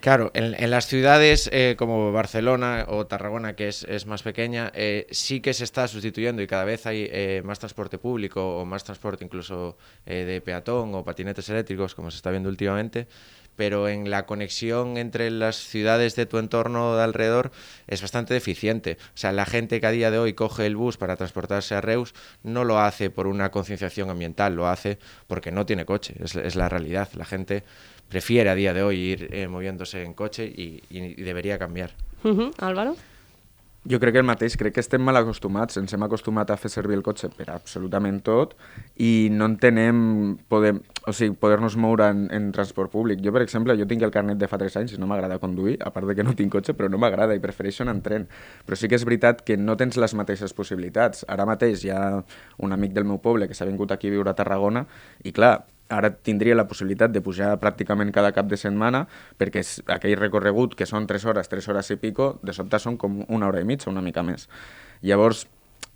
Claro, 0.00 0.30
en, 0.32 0.54
en 0.56 0.70
las 0.70 0.86
ciudades 0.86 1.50
eh, 1.52 1.74
como 1.76 2.12
Barcelona 2.12 2.86
o 2.88 3.06
Tarragona, 3.06 3.54
que 3.56 3.66
es, 3.66 3.82
es 3.82 4.06
más 4.06 4.22
pequeña, 4.22 4.70
eh, 4.74 5.08
sí 5.10 5.40
que 5.40 5.52
se 5.52 5.64
está 5.64 5.88
sustituyendo 5.88 6.40
y 6.40 6.46
cada 6.46 6.64
vez 6.64 6.86
hay 6.86 7.08
eh, 7.10 7.42
más 7.44 7.58
transporte 7.58 7.98
público 7.98 8.60
o 8.60 8.64
más 8.64 8.84
transporte 8.84 9.24
incluso 9.24 9.76
eh, 10.06 10.24
de 10.24 10.40
peatón 10.40 10.94
o 10.94 11.04
patinetes 11.04 11.48
eléctricos, 11.48 11.96
como 11.96 12.12
se 12.12 12.16
está 12.16 12.30
viendo 12.30 12.48
últimamente, 12.48 13.08
pero 13.58 13.88
en 13.88 14.08
la 14.08 14.24
conexión 14.24 14.98
entre 14.98 15.32
las 15.32 15.56
ciudades 15.56 16.14
de 16.14 16.26
tu 16.26 16.38
entorno 16.38 16.94
de 16.96 17.02
alrededor 17.02 17.50
es 17.88 18.00
bastante 18.00 18.32
deficiente. 18.32 18.98
O 19.14 19.16
sea, 19.16 19.32
la 19.32 19.46
gente 19.46 19.80
que 19.80 19.86
a 19.88 19.90
día 19.90 20.12
de 20.12 20.18
hoy 20.20 20.32
coge 20.34 20.64
el 20.64 20.76
bus 20.76 20.96
para 20.96 21.16
transportarse 21.16 21.74
a 21.74 21.80
Reus 21.80 22.14
no 22.44 22.62
lo 22.62 22.78
hace 22.78 23.10
por 23.10 23.26
una 23.26 23.50
concienciación 23.50 24.10
ambiental, 24.10 24.54
lo 24.54 24.68
hace 24.68 25.00
porque 25.26 25.50
no 25.50 25.66
tiene 25.66 25.84
coche, 25.84 26.14
es, 26.22 26.54
la 26.54 26.68
realidad. 26.68 27.08
La 27.16 27.24
gente 27.24 27.64
prefiere 28.08 28.48
a 28.48 28.54
día 28.54 28.72
de 28.72 28.84
hoy 28.84 28.96
ir 28.96 29.28
eh, 29.32 29.48
moviéndose 29.48 30.04
en 30.04 30.14
coche 30.14 30.44
y, 30.46 30.80
debería 31.20 31.58
cambiar. 31.58 31.90
Álvaro? 32.58 32.94
Jo 33.86 34.00
crec 34.02 34.16
que 34.16 34.18
el 34.18 34.26
mateix, 34.26 34.56
crec 34.58 34.74
que 34.74 34.82
estem 34.82 35.04
mal 35.06 35.16
acostumats, 35.16 35.78
ens 35.78 35.92
hem 35.94 36.02
acostumat 36.02 36.50
a 36.50 36.56
fer 36.58 36.68
servir 36.72 36.96
el 36.98 37.04
cotxe 37.06 37.28
per 37.30 37.46
absolutament 37.54 38.18
tot 38.26 38.56
i 38.98 39.30
no 39.30 39.46
entenem 39.46 40.00
poder, 40.50 40.72
o 41.06 41.14
sigui, 41.14 41.36
poder-nos 41.38 41.76
moure 41.78 42.08
en, 42.10 42.24
en 42.34 42.50
transport 42.52 42.90
públic. 42.90 43.22
Jo, 43.22 43.30
per 43.32 43.44
exemple, 43.44 43.78
jo 43.78 43.86
tinc 43.88 44.02
el 44.02 44.12
carnet 44.12 44.42
de 44.42 44.50
fa 44.50 44.58
3 44.58 44.80
anys 44.82 44.96
i 44.96 45.00
no 45.00 45.06
m'agrada 45.06 45.38
conduir, 45.38 45.78
a 45.78 45.94
part 45.94 46.10
de 46.10 46.18
que 46.18 46.26
no 46.26 46.34
tinc 46.34 46.52
cotxe, 46.58 46.74
però 46.74 46.90
no 46.90 46.98
m'agrada 46.98 47.38
i 47.38 47.44
prefereixo 47.44 47.86
anar 47.86 47.94
en 47.96 48.02
tren. 48.02 48.28
Però 48.66 48.76
sí 48.76 48.90
que 48.90 48.98
és 48.98 49.06
veritat 49.06 49.46
que 49.46 49.56
no 49.56 49.78
tens 49.78 49.96
les 49.96 50.18
mateixes 50.18 50.58
possibilitats. 50.58 51.22
Ara 51.30 51.46
mateix 51.46 51.86
hi 51.86 51.94
ha 51.94 52.02
un 52.58 52.74
amic 52.74 52.98
del 52.98 53.06
meu 53.06 53.22
poble 53.22 53.46
que 53.46 53.54
s'ha 53.54 53.70
vingut 53.70 53.94
aquí 53.94 54.10
a 54.10 54.18
viure 54.18 54.34
a 54.34 54.36
Tarragona 54.36 54.88
i, 55.22 55.30
clar, 55.30 55.60
ara 55.88 56.10
tindria 56.12 56.56
la 56.56 56.66
possibilitat 56.68 57.12
de 57.12 57.22
pujar 57.24 57.54
pràcticament 57.60 58.12
cada 58.12 58.32
cap 58.36 58.48
de 58.48 58.58
setmana 58.60 59.06
perquè 59.40 59.62
és 59.64 59.78
aquell 59.88 60.18
recorregut 60.20 60.76
que 60.76 60.86
són 60.86 61.06
3 61.08 61.24
hores, 61.30 61.48
3 61.48 61.68
hores 61.72 61.90
i 61.94 61.96
pico, 61.96 62.34
de 62.42 62.52
sobte 62.52 62.80
són 62.82 62.98
com 63.00 63.22
una 63.28 63.48
hora 63.48 63.62
i 63.62 63.68
mitja, 63.68 63.90
una 63.90 64.04
mica 64.04 64.22
més. 64.22 64.48
Llavors, 65.02 65.46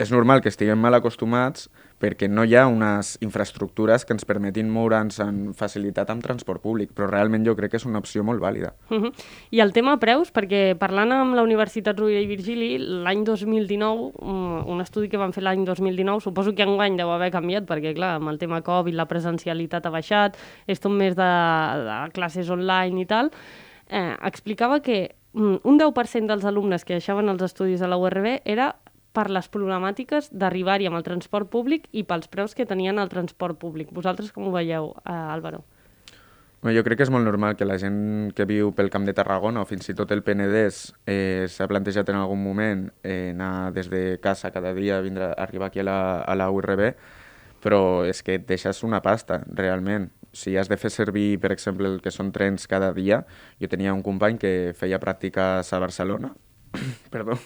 és 0.01 0.11
normal 0.11 0.41
que 0.41 0.51
estiguem 0.51 0.81
mal 0.81 0.97
acostumats, 0.97 1.69
perquè 2.03 2.27
no 2.29 2.43
hi 2.45 2.57
ha 2.59 2.67
unes 2.67 3.15
infraestructures 3.23 4.05
que 4.05 4.17
ens 4.17 4.27
permetin 4.27 4.71
moure'ns 4.75 5.21
en 5.23 5.53
facilitat 5.55 6.11
amb 6.11 6.25
transport 6.25 6.63
públic, 6.65 6.91
però 6.97 7.07
realment 7.11 7.47
jo 7.47 7.55
crec 7.59 7.73
que 7.73 7.81
és 7.81 7.87
una 7.87 8.03
opció 8.03 8.25
molt 8.27 8.43
vàlida. 8.43 8.73
Uh 8.91 8.99
-huh. 8.99 9.13
I 9.51 9.61
el 9.61 9.73
tema 9.73 9.99
preus, 9.99 10.33
perquè 10.33 10.77
parlant 10.77 11.13
amb 11.13 11.35
la 11.35 11.43
Universitat 11.43 11.99
Rovira 11.99 12.21
i 12.21 12.27
Virgili, 12.27 12.79
l'any 12.79 13.25
2019, 13.25 14.13
un 14.67 14.81
estudi 14.81 15.09
que 15.09 15.17
van 15.17 15.33
fer 15.33 15.43
l'any 15.43 15.65
2019, 15.65 16.21
suposo 16.21 16.55
que 16.55 16.63
enguany 16.63 16.97
deu 16.97 17.11
haver 17.11 17.31
canviat, 17.31 17.65
perquè 17.65 17.95
clar, 17.95 18.17
amb 18.17 18.29
el 18.29 18.39
tema 18.39 18.63
Covid 18.63 18.95
la 18.95 19.07
presencialitat 19.07 19.87
ha 19.87 19.91
baixat, 19.91 20.37
és 20.67 20.81
tot 20.81 20.93
més 20.93 21.15
de, 21.15 21.23
de 21.23 22.11
classes 22.13 22.51
online 22.51 23.01
i 23.01 23.07
tal, 23.07 23.31
eh, 23.89 24.17
explicava 24.23 24.81
que 24.81 25.15
mm, 25.33 25.57
un 25.63 25.79
10% 25.79 26.27
dels 26.27 26.45
alumnes 26.45 26.85
que 26.85 26.95
deixaven 26.95 27.29
els 27.29 27.43
estudis 27.43 27.83
a 27.83 27.89
la 27.89 27.97
URB 27.97 28.41
era 28.45 28.75
per 29.13 29.29
les 29.31 29.49
problemàtiques 29.53 30.31
d'arribar-hi 30.33 30.89
amb 30.89 30.99
el 30.99 31.07
transport 31.07 31.51
públic 31.53 31.87
i 31.93 32.05
pels 32.09 32.31
preus 32.33 32.57
que 32.57 32.67
tenien 32.67 32.99
el 32.99 33.13
transport 33.13 33.59
públic. 33.61 33.93
Vosaltres 33.93 34.33
com 34.33 34.49
ho 34.49 34.53
veieu, 34.55 34.95
eh, 35.05 35.13
Álvaro? 35.13 35.65
Bueno, 36.63 36.79
jo 36.79 36.85
crec 36.87 37.01
que 37.01 37.03
és 37.03 37.11
molt 37.11 37.27
normal 37.27 37.57
que 37.59 37.67
la 37.67 37.75
gent 37.75 38.31
que 38.39 38.45
viu 38.47 38.71
pel 38.71 38.89
Camp 38.89 39.03
de 39.03 39.13
Tarragona 39.19 39.65
o 39.65 39.67
fins 39.67 39.89
i 39.91 39.97
tot 39.99 40.13
el 40.15 40.23
Penedès 40.23 40.93
eh, 41.11 41.49
s'ha 41.51 41.67
plantejat 41.67 42.13
en 42.13 42.21
algun 42.21 42.39
moment 42.39 42.85
eh, 43.03 43.33
anar 43.33 43.73
des 43.75 43.91
de 43.91 44.21
casa 44.23 44.53
cada 44.55 44.71
dia, 44.73 45.01
vindre, 45.03 45.33
arribar 45.37 45.73
aquí 45.73 45.83
a 45.83 45.87
la, 45.89 45.99
a 46.23 46.37
la 46.39 46.47
URB, 46.55 46.93
però 47.63 48.07
és 48.07 48.23
que 48.23 48.39
et 48.39 48.47
deixes 48.47 48.85
una 48.87 49.03
pasta, 49.03 49.41
realment. 49.59 50.13
Si 50.33 50.55
has 50.57 50.71
de 50.71 50.79
fer 50.79 50.93
servir, 50.95 51.41
per 51.43 51.51
exemple, 51.51 51.91
el 51.91 51.99
que 52.01 52.15
són 52.15 52.31
trens 52.31 52.71
cada 52.71 52.93
dia, 52.95 53.25
jo 53.59 53.69
tenia 53.69 53.93
un 53.93 54.07
company 54.07 54.39
que 54.39 54.55
feia 54.79 55.03
pràctiques 55.03 55.67
a 55.67 55.83
Barcelona 55.83 56.31
perdó, 57.15 57.39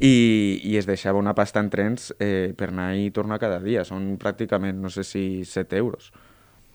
i, 0.00 0.60
i 0.64 0.76
es 0.76 0.86
deixava 0.86 1.18
una 1.18 1.34
pasta 1.34 1.60
en 1.60 1.70
trens 1.70 2.12
eh, 2.18 2.52
per 2.56 2.70
anar 2.72 2.94
i 2.96 3.10
tornar 3.10 3.40
cada 3.42 3.60
dia. 3.60 3.84
Són 3.84 4.14
pràcticament, 4.20 4.80
no 4.82 4.92
sé 4.92 5.04
si 5.04 5.44
7 5.44 5.76
euros. 5.76 6.12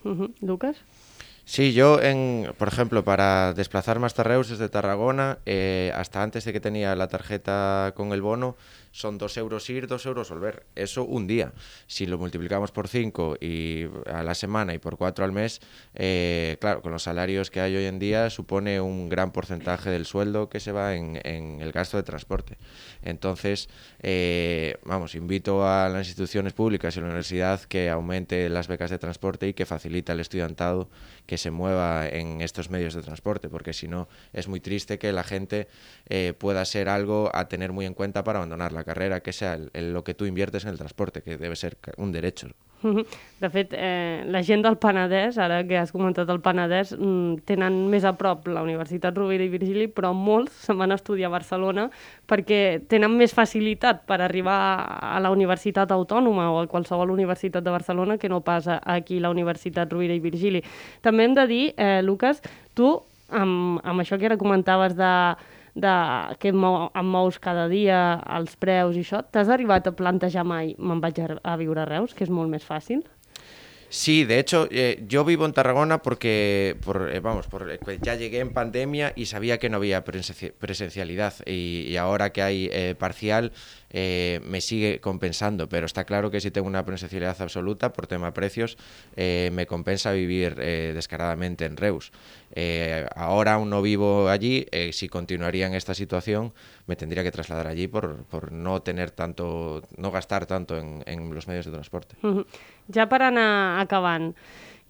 Uh 0.04 0.16
-huh. 0.16 0.34
Lucas? 0.42 0.84
Sí, 1.44 1.74
yo, 1.74 2.00
en, 2.02 2.54
por 2.58 2.68
ejemplo, 2.68 3.04
para 3.04 3.54
desplazarme 3.54 4.06
hasta 4.06 4.24
Reus 4.24 4.50
desde 4.50 4.70
Tarragona, 4.70 5.40
eh, 5.46 5.92
hasta 5.96 6.24
antes 6.24 6.46
de 6.46 6.54
que 6.54 6.60
tenía 6.60 6.96
la 6.96 7.08
tarjeta 7.08 7.94
con 7.96 8.14
el 8.14 8.22
bono, 8.22 8.56
son 8.92 9.18
dos 9.18 9.38
euros 9.38 9.70
ir, 9.70 9.88
dos 9.88 10.06
euros 10.06 10.30
volver. 10.30 10.66
Eso 10.76 11.04
un 11.04 11.28
día. 11.28 11.54
Si 11.88 12.06
lo 12.06 12.18
multiplicamos 12.18 12.72
por 12.72 12.88
cinco 12.88 13.36
y 13.40 13.86
a 14.06 14.24
la 14.24 14.36
semana 14.36 14.74
y 14.74 14.80
por 14.80 14.98
cuatro 14.98 15.26
al 15.26 15.32
mes, 15.32 15.62
eh, 15.94 16.58
claro, 16.60 16.82
con 16.82 16.92
los 16.92 17.04
salarios 17.04 17.50
que 17.50 17.62
hay 17.62 17.76
hoy 17.76 17.86
en 17.86 18.00
día, 18.00 18.30
supone 18.30 18.82
un 18.82 19.10
gran 19.10 19.32
porcentaje 19.32 19.90
del 19.90 20.06
sueldo 20.06 20.50
que 20.50 20.60
se 20.60 20.72
va 20.72 20.96
en, 20.96 21.20
en 21.24 21.62
el 21.62 21.72
gasto 21.72 21.98
de 21.98 22.04
transporte. 22.04 22.58
Entonces, 23.02 23.70
eh, 24.02 24.78
vamos, 24.84 25.16
invito 25.16 25.68
a 25.68 25.90
las 25.90 26.08
instituciones 26.08 26.54
públicas 26.54 26.96
y 26.96 27.00
a 27.00 27.02
la 27.02 27.08
universidad 27.08 27.62
que 27.62 27.90
aumente 27.90 28.50
las 28.50 28.68
becas 28.68 28.90
de 28.90 29.00
transporte 29.00 29.48
y 29.48 29.54
que 29.54 29.66
facilite 29.66 30.12
al 30.12 30.20
estudiantado 30.20 30.90
que 31.26 31.38
se 31.38 31.52
mueva 31.52 32.08
en 32.08 32.42
estos 32.42 32.70
medios 32.70 32.94
de 32.94 33.02
transporte, 33.02 33.50
porque 33.50 33.74
si 33.74 33.88
no, 33.88 34.08
es 34.34 34.48
muy 34.48 34.60
triste 34.60 35.00
que 35.00 35.12
la 35.12 35.24
gente 35.24 35.68
eh, 36.10 36.34
pueda 36.38 36.66
ser 36.66 36.90
algo 36.90 37.32
a 37.34 37.48
tener 37.48 37.72
muy 37.72 37.86
en 37.86 37.94
cuenta 37.94 38.24
para 38.24 38.40
abandonar 38.40 38.72
la 38.72 38.81
carrera, 38.84 39.22
que 39.22 39.34
sea 39.34 39.54
el, 39.54 39.70
el, 39.74 39.94
lo 39.94 40.04
que 40.04 40.14
tú 40.14 40.26
inviertes 40.26 40.64
en 40.64 40.72
el 40.72 40.78
transporte, 40.78 41.22
que 41.22 41.38
debe 41.38 41.56
ser 41.56 41.78
un 41.98 42.12
derecho. 42.12 42.50
De 43.40 43.50
fet, 43.50 43.74
eh, 43.78 44.24
la 44.26 44.42
gent 44.42 44.64
del 44.66 44.78
Penedès, 44.82 45.38
ara 45.38 45.60
que 45.70 45.78
has 45.78 45.92
comentat 45.94 46.30
el 46.34 46.40
Penedès, 46.42 46.96
mm, 46.98 47.44
tenen 47.46 47.78
més 47.92 48.06
a 48.06 48.16
prop 48.18 48.48
la 48.50 48.64
Universitat 48.66 49.18
Rovira 49.18 49.46
i 49.46 49.52
Virgili, 49.54 49.86
però 49.88 50.14
molts 50.18 50.64
se'n 50.66 50.80
van 50.82 50.92
a 50.92 50.98
estudiar 50.98 51.30
a 51.30 51.36
Barcelona 51.36 51.90
perquè 52.26 52.82
tenen 52.90 53.14
més 53.18 53.36
facilitat 53.38 54.02
per 54.10 54.22
arribar 54.22 54.58
a 55.14 55.20
la 55.22 55.30
Universitat 55.30 55.94
Autònoma 55.94 56.50
o 56.52 56.60
a 56.62 56.68
qualsevol 56.68 57.14
universitat 57.14 57.64
de 57.64 57.70
Barcelona 57.70 58.18
que 58.18 58.30
no 58.30 58.42
passa 58.42 58.82
aquí 58.84 59.20
la 59.20 59.30
Universitat 59.30 59.92
Rovira 59.92 60.18
i 60.18 60.20
Virgili. 60.20 60.64
També 61.02 61.26
hem 61.26 61.38
de 61.38 61.48
dir, 61.48 61.64
eh, 61.78 62.02
Lucas, 62.02 62.42
tu, 62.74 62.98
amb, 63.30 63.80
amb 63.84 64.02
això 64.02 64.18
que 64.18 64.26
ara 64.26 64.42
comentaves 64.42 64.98
de 64.98 65.12
de 65.76 65.96
que 66.40 66.52
mou, 66.52 66.90
em 66.96 67.08
mous 67.08 67.40
cada 67.40 67.68
dia, 67.72 68.20
els 68.38 68.56
preus 68.60 68.98
i 68.98 69.06
això, 69.06 69.24
t'has 69.24 69.50
arribat 69.50 69.88
a 69.88 69.96
plantejar 69.96 70.44
mai 70.44 70.76
me'n 70.78 71.02
vaig 71.02 71.20
a, 71.24 71.34
a 71.44 71.58
viure 71.58 71.84
a 71.84 71.90
Reus, 71.90 72.14
que 72.14 72.26
és 72.28 72.34
molt 72.34 72.52
més 72.52 72.66
fàcil? 72.68 73.04
Sí, 73.92 74.24
de 74.24 74.40
hecho, 74.40 74.70
eh, 74.72 75.04
yo 75.06 75.26
vivo 75.26 75.46
en 75.46 75.52
Tarragona 75.52 76.02
porque, 76.02 76.78
por, 76.86 77.12
eh, 77.14 77.20
vamos, 77.20 77.48
por, 77.48 77.70
eh, 77.70 77.78
ya 78.02 78.16
llegué 78.16 78.40
en 78.40 78.54
pandemia 78.54 79.12
y 79.18 79.26
sabía 79.26 79.58
que 79.60 79.70
no 79.70 79.76
había 79.76 80.06
presencialidad 80.06 81.34
y, 81.46 81.88
y 81.90 81.98
ahora 81.98 82.32
que 82.32 82.42
hay 82.42 82.70
eh, 82.72 82.96
parcial 82.98 83.52
eh, 83.92 84.40
me 84.44 84.62
sigue 84.62 85.00
compensando, 85.00 85.70
pero 85.70 85.86
está 85.86 86.06
claro 86.06 86.32
que 86.32 86.42
si 86.42 86.52
tengo 86.52 86.68
una 86.68 86.86
presencialidad 86.86 87.42
absoluta 87.42 87.94
por 87.94 88.08
tema 88.08 88.34
precios, 88.34 88.78
eh, 89.16 89.50
me 89.54 89.66
compensa 89.68 90.12
vivir 90.12 90.56
descaradamente 90.56 91.66
en 91.66 91.78
Reus. 91.78 92.12
ahora 93.16 93.54
aún 93.54 93.70
no 93.70 93.82
vivo 93.82 94.30
allí, 94.30 94.66
si 94.92 95.08
continuaría 95.08 95.68
en 95.68 95.74
esta 95.74 95.94
situación 95.94 96.54
me 96.88 96.96
tendría 96.96 97.24
que 97.24 97.32
trasladar 97.32 97.68
allí 97.68 97.88
por, 97.88 98.24
por 98.26 98.52
no 98.52 98.82
tener 98.82 99.12
tanto, 99.12 99.82
no 99.98 100.12
gastar 100.12 100.46
tanto 100.46 100.78
en, 100.78 101.04
en 101.06 101.34
los 101.34 101.48
medios 101.48 101.66
de 101.66 101.72
transporte. 101.72 102.16
Uh 102.24 102.44
-huh. 102.44 102.46
Ja 102.94 103.08
per 103.08 103.22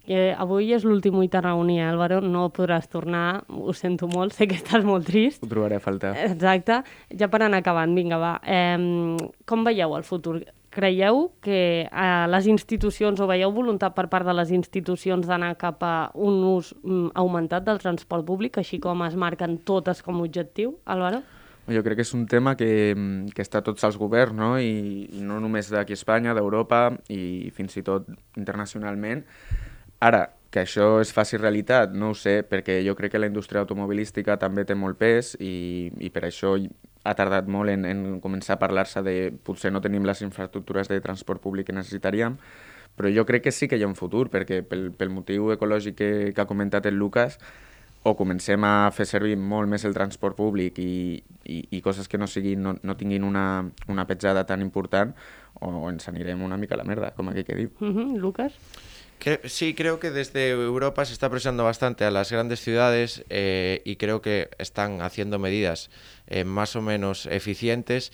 que 0.06 0.32
avui 0.34 0.72
és 0.74 0.86
l'últim 0.86 1.16
ull 1.18 1.30
tarragoní, 1.30 1.78
Álvaro, 1.84 2.20
no 2.24 2.48
podràs 2.54 2.88
tornar, 2.90 3.42
ho 3.48 3.74
sento 3.76 4.08
molt, 4.10 4.34
sé 4.36 4.48
que 4.50 4.58
estàs 4.58 4.86
molt 4.86 5.06
trist. 5.08 5.44
Ho 5.44 5.50
trobaré 5.50 5.78
a 5.78 5.84
faltar. 5.84 6.16
Exacte. 6.26 6.82
Ja 7.18 7.30
per 7.32 7.44
anar 7.46 7.62
acabant, 7.62 7.94
vinga, 7.94 8.18
va. 8.18 8.34
Eh, 8.42 9.16
com 9.46 9.64
veieu 9.66 9.94
el 9.98 10.06
futur? 10.08 10.40
Creieu 10.72 11.26
que 11.44 11.86
a 11.92 12.24
les 12.32 12.46
institucions, 12.48 13.20
o 13.20 13.26
veieu 13.28 13.52
voluntat 13.52 13.92
per 13.92 14.06
part 14.08 14.24
de 14.24 14.32
les 14.32 14.50
institucions 14.56 15.28
d'anar 15.28 15.52
cap 15.60 15.84
a 15.84 16.10
un 16.16 16.40
ús 16.48 16.72
mm, 16.80 17.12
augmentat 17.20 17.66
del 17.66 17.80
transport 17.82 18.24
públic, 18.24 18.56
així 18.58 18.80
com 18.80 19.04
es 19.04 19.14
marquen 19.14 19.58
totes 19.68 20.00
com 20.02 20.16
a 20.16 20.24
objectiu, 20.24 20.78
Álvaro? 20.88 21.20
Jo 21.68 21.82
crec 21.84 22.00
que 22.00 22.06
és 22.06 22.14
un 22.16 22.24
tema 22.26 22.56
que, 22.58 22.70
que 23.36 23.44
està 23.44 23.60
a 23.60 23.66
tots 23.66 23.84
els 23.86 23.98
governs, 24.00 24.34
no? 24.34 24.56
I, 24.58 25.12
i 25.12 25.20
no 25.22 25.38
només 25.44 25.68
d'aquí 25.70 25.94
a 25.94 26.00
Espanya, 26.00 26.32
d'Europa 26.34 26.88
i 27.12 27.52
fins 27.54 27.76
i 27.78 27.84
tot 27.86 28.08
internacionalment. 28.40 29.22
Ara, 30.02 30.22
que 30.52 30.64
això 30.66 30.98
es 31.00 31.12
faci 31.14 31.38
realitat, 31.38 31.94
no 31.94 32.10
ho 32.12 32.14
sé, 32.18 32.42
perquè 32.44 32.80
jo 32.84 32.96
crec 32.98 33.14
que 33.14 33.20
la 33.22 33.28
indústria 33.30 33.62
automobilística 33.62 34.36
també 34.36 34.66
té 34.68 34.74
molt 34.76 34.98
pes 35.00 35.32
i, 35.40 35.92
i 36.02 36.10
per 36.12 36.26
això 36.26 36.56
ha 37.04 37.14
tardat 37.18 37.48
molt 37.48 37.72
en, 37.72 37.86
en 37.88 38.02
començar 38.24 38.56
a 38.56 38.60
parlar-se 38.60 39.00
de 39.06 39.16
potser 39.46 39.72
no 39.72 39.80
tenim 39.80 40.04
les 40.04 40.20
infraestructures 40.26 40.90
de 40.90 41.00
transport 41.00 41.40
públic 41.42 41.70
que 41.70 41.76
necessitaríem, 41.76 42.36
però 42.98 43.08
jo 43.14 43.24
crec 43.24 43.46
que 43.46 43.54
sí 43.54 43.68
que 43.70 43.78
hi 43.78 43.86
ha 43.86 43.90
un 43.90 43.96
futur, 43.96 44.26
perquè 44.30 44.60
pel, 44.66 44.90
pel 44.92 45.14
motiu 45.14 45.52
ecològic 45.54 45.96
que, 45.96 46.10
que 46.34 46.44
ha 46.44 46.50
comentat 46.50 46.86
el 46.90 46.98
Lucas, 47.00 47.38
o 48.02 48.16
comencem 48.18 48.64
a 48.66 48.90
fer 48.90 49.06
servir 49.06 49.36
molt 49.38 49.70
més 49.70 49.84
el 49.86 49.94
transport 49.94 50.34
públic 50.36 50.78
i, 50.82 51.22
i, 51.46 51.60
i 51.70 51.80
coses 51.80 52.10
que 52.10 52.18
no, 52.18 52.26
siguin, 52.26 52.58
no, 52.62 52.74
no 52.82 52.96
tinguin 52.98 53.22
una, 53.22 53.62
una 53.86 54.06
petjada 54.10 54.42
tan 54.44 54.60
important 54.64 55.14
o 55.62 55.86
ens 55.86 56.08
anirem 56.10 56.42
una 56.42 56.58
mica 56.58 56.74
a 56.74 56.80
la 56.80 56.86
merda, 56.88 57.12
com 57.14 57.30
aquí 57.30 57.44
que 57.46 57.54
diu. 57.54 57.70
Uh 57.78 57.94
-huh. 57.94 58.18
Lucas? 58.18 58.58
Sí, 59.44 59.74
creo 59.74 60.00
que 60.00 60.10
desde 60.10 60.50
Europa 60.50 61.04
se 61.04 61.12
está 61.12 61.30
presionando 61.30 61.64
bastante 61.64 62.04
a 62.04 62.10
las 62.10 62.32
grandes 62.32 62.60
ciudades 62.60 63.24
eh, 63.30 63.80
y 63.84 63.96
creo 63.96 64.20
que 64.20 64.50
están 64.58 65.00
haciendo 65.00 65.38
medidas 65.38 65.90
eh, 66.26 66.44
más 66.44 66.74
o 66.74 66.82
menos 66.82 67.26
eficientes 67.26 68.12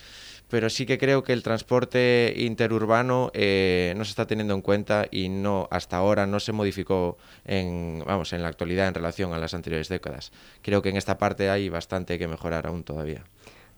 pero 0.48 0.70
sí 0.70 0.86
que 0.86 0.98
creo 0.98 1.22
que 1.22 1.32
el 1.32 1.42
transporte 1.42 2.34
interurbano 2.36 3.30
eh, 3.34 3.92
no 3.96 4.04
se 4.04 4.10
está 4.10 4.26
teniendo 4.26 4.54
en 4.54 4.62
cuenta 4.62 5.06
y 5.10 5.28
no 5.28 5.68
hasta 5.70 5.96
ahora 5.96 6.26
no 6.26 6.40
se 6.40 6.52
modificó 6.52 7.18
en 7.44 8.02
vamos 8.06 8.32
en 8.32 8.42
la 8.42 8.48
actualidad 8.48 8.88
en 8.88 8.94
relación 8.94 9.32
a 9.32 9.38
las 9.38 9.54
anteriores 9.54 9.88
décadas. 9.88 10.32
Creo 10.62 10.80
que 10.82 10.88
en 10.88 10.96
esta 10.96 11.18
parte 11.18 11.50
hay 11.50 11.68
bastante 11.68 12.18
que 12.18 12.28
mejorar 12.28 12.66
aún 12.66 12.82
todavía. 12.82 13.24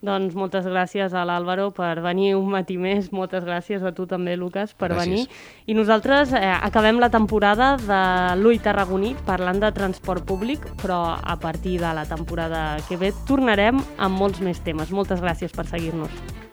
Doncs 0.01 0.33
moltes 0.33 0.65
gràcies 0.65 1.13
a 1.13 1.27
l'Àlvaro 1.29 1.69
per 1.77 2.01
venir 2.01 2.33
un 2.39 2.49
matí 2.49 2.79
més, 2.81 3.11
moltes 3.13 3.45
gràcies 3.45 3.85
a 3.85 3.93
tu 3.93 4.07
també, 4.09 4.37
Lucas, 4.41 4.73
per 4.73 4.89
gràcies. 4.95 5.05
venir. 5.05 5.27
I 5.69 5.77
nosaltres 5.77 6.33
eh, 6.33 6.41
acabem 6.41 6.99
la 7.03 7.11
temporada 7.13 7.75
de 7.77 8.03
l'Ull 8.41 8.63
Tarragoní 8.65 9.15
parlant 9.29 9.61
de 9.61 9.73
transport 9.77 10.25
públic, 10.25 10.65
però 10.81 11.19
a 11.21 11.37
partir 11.37 11.79
de 11.81 11.93
la 11.93 12.07
temporada 12.09 12.79
que 12.89 12.97
ve 12.97 13.13
tornarem 13.29 13.85
amb 13.99 14.17
molts 14.17 14.41
més 14.41 14.65
temes. 14.65 14.91
Moltes 14.91 15.21
gràcies 15.21 15.53
per 15.53 15.69
seguir-nos. 15.69 16.50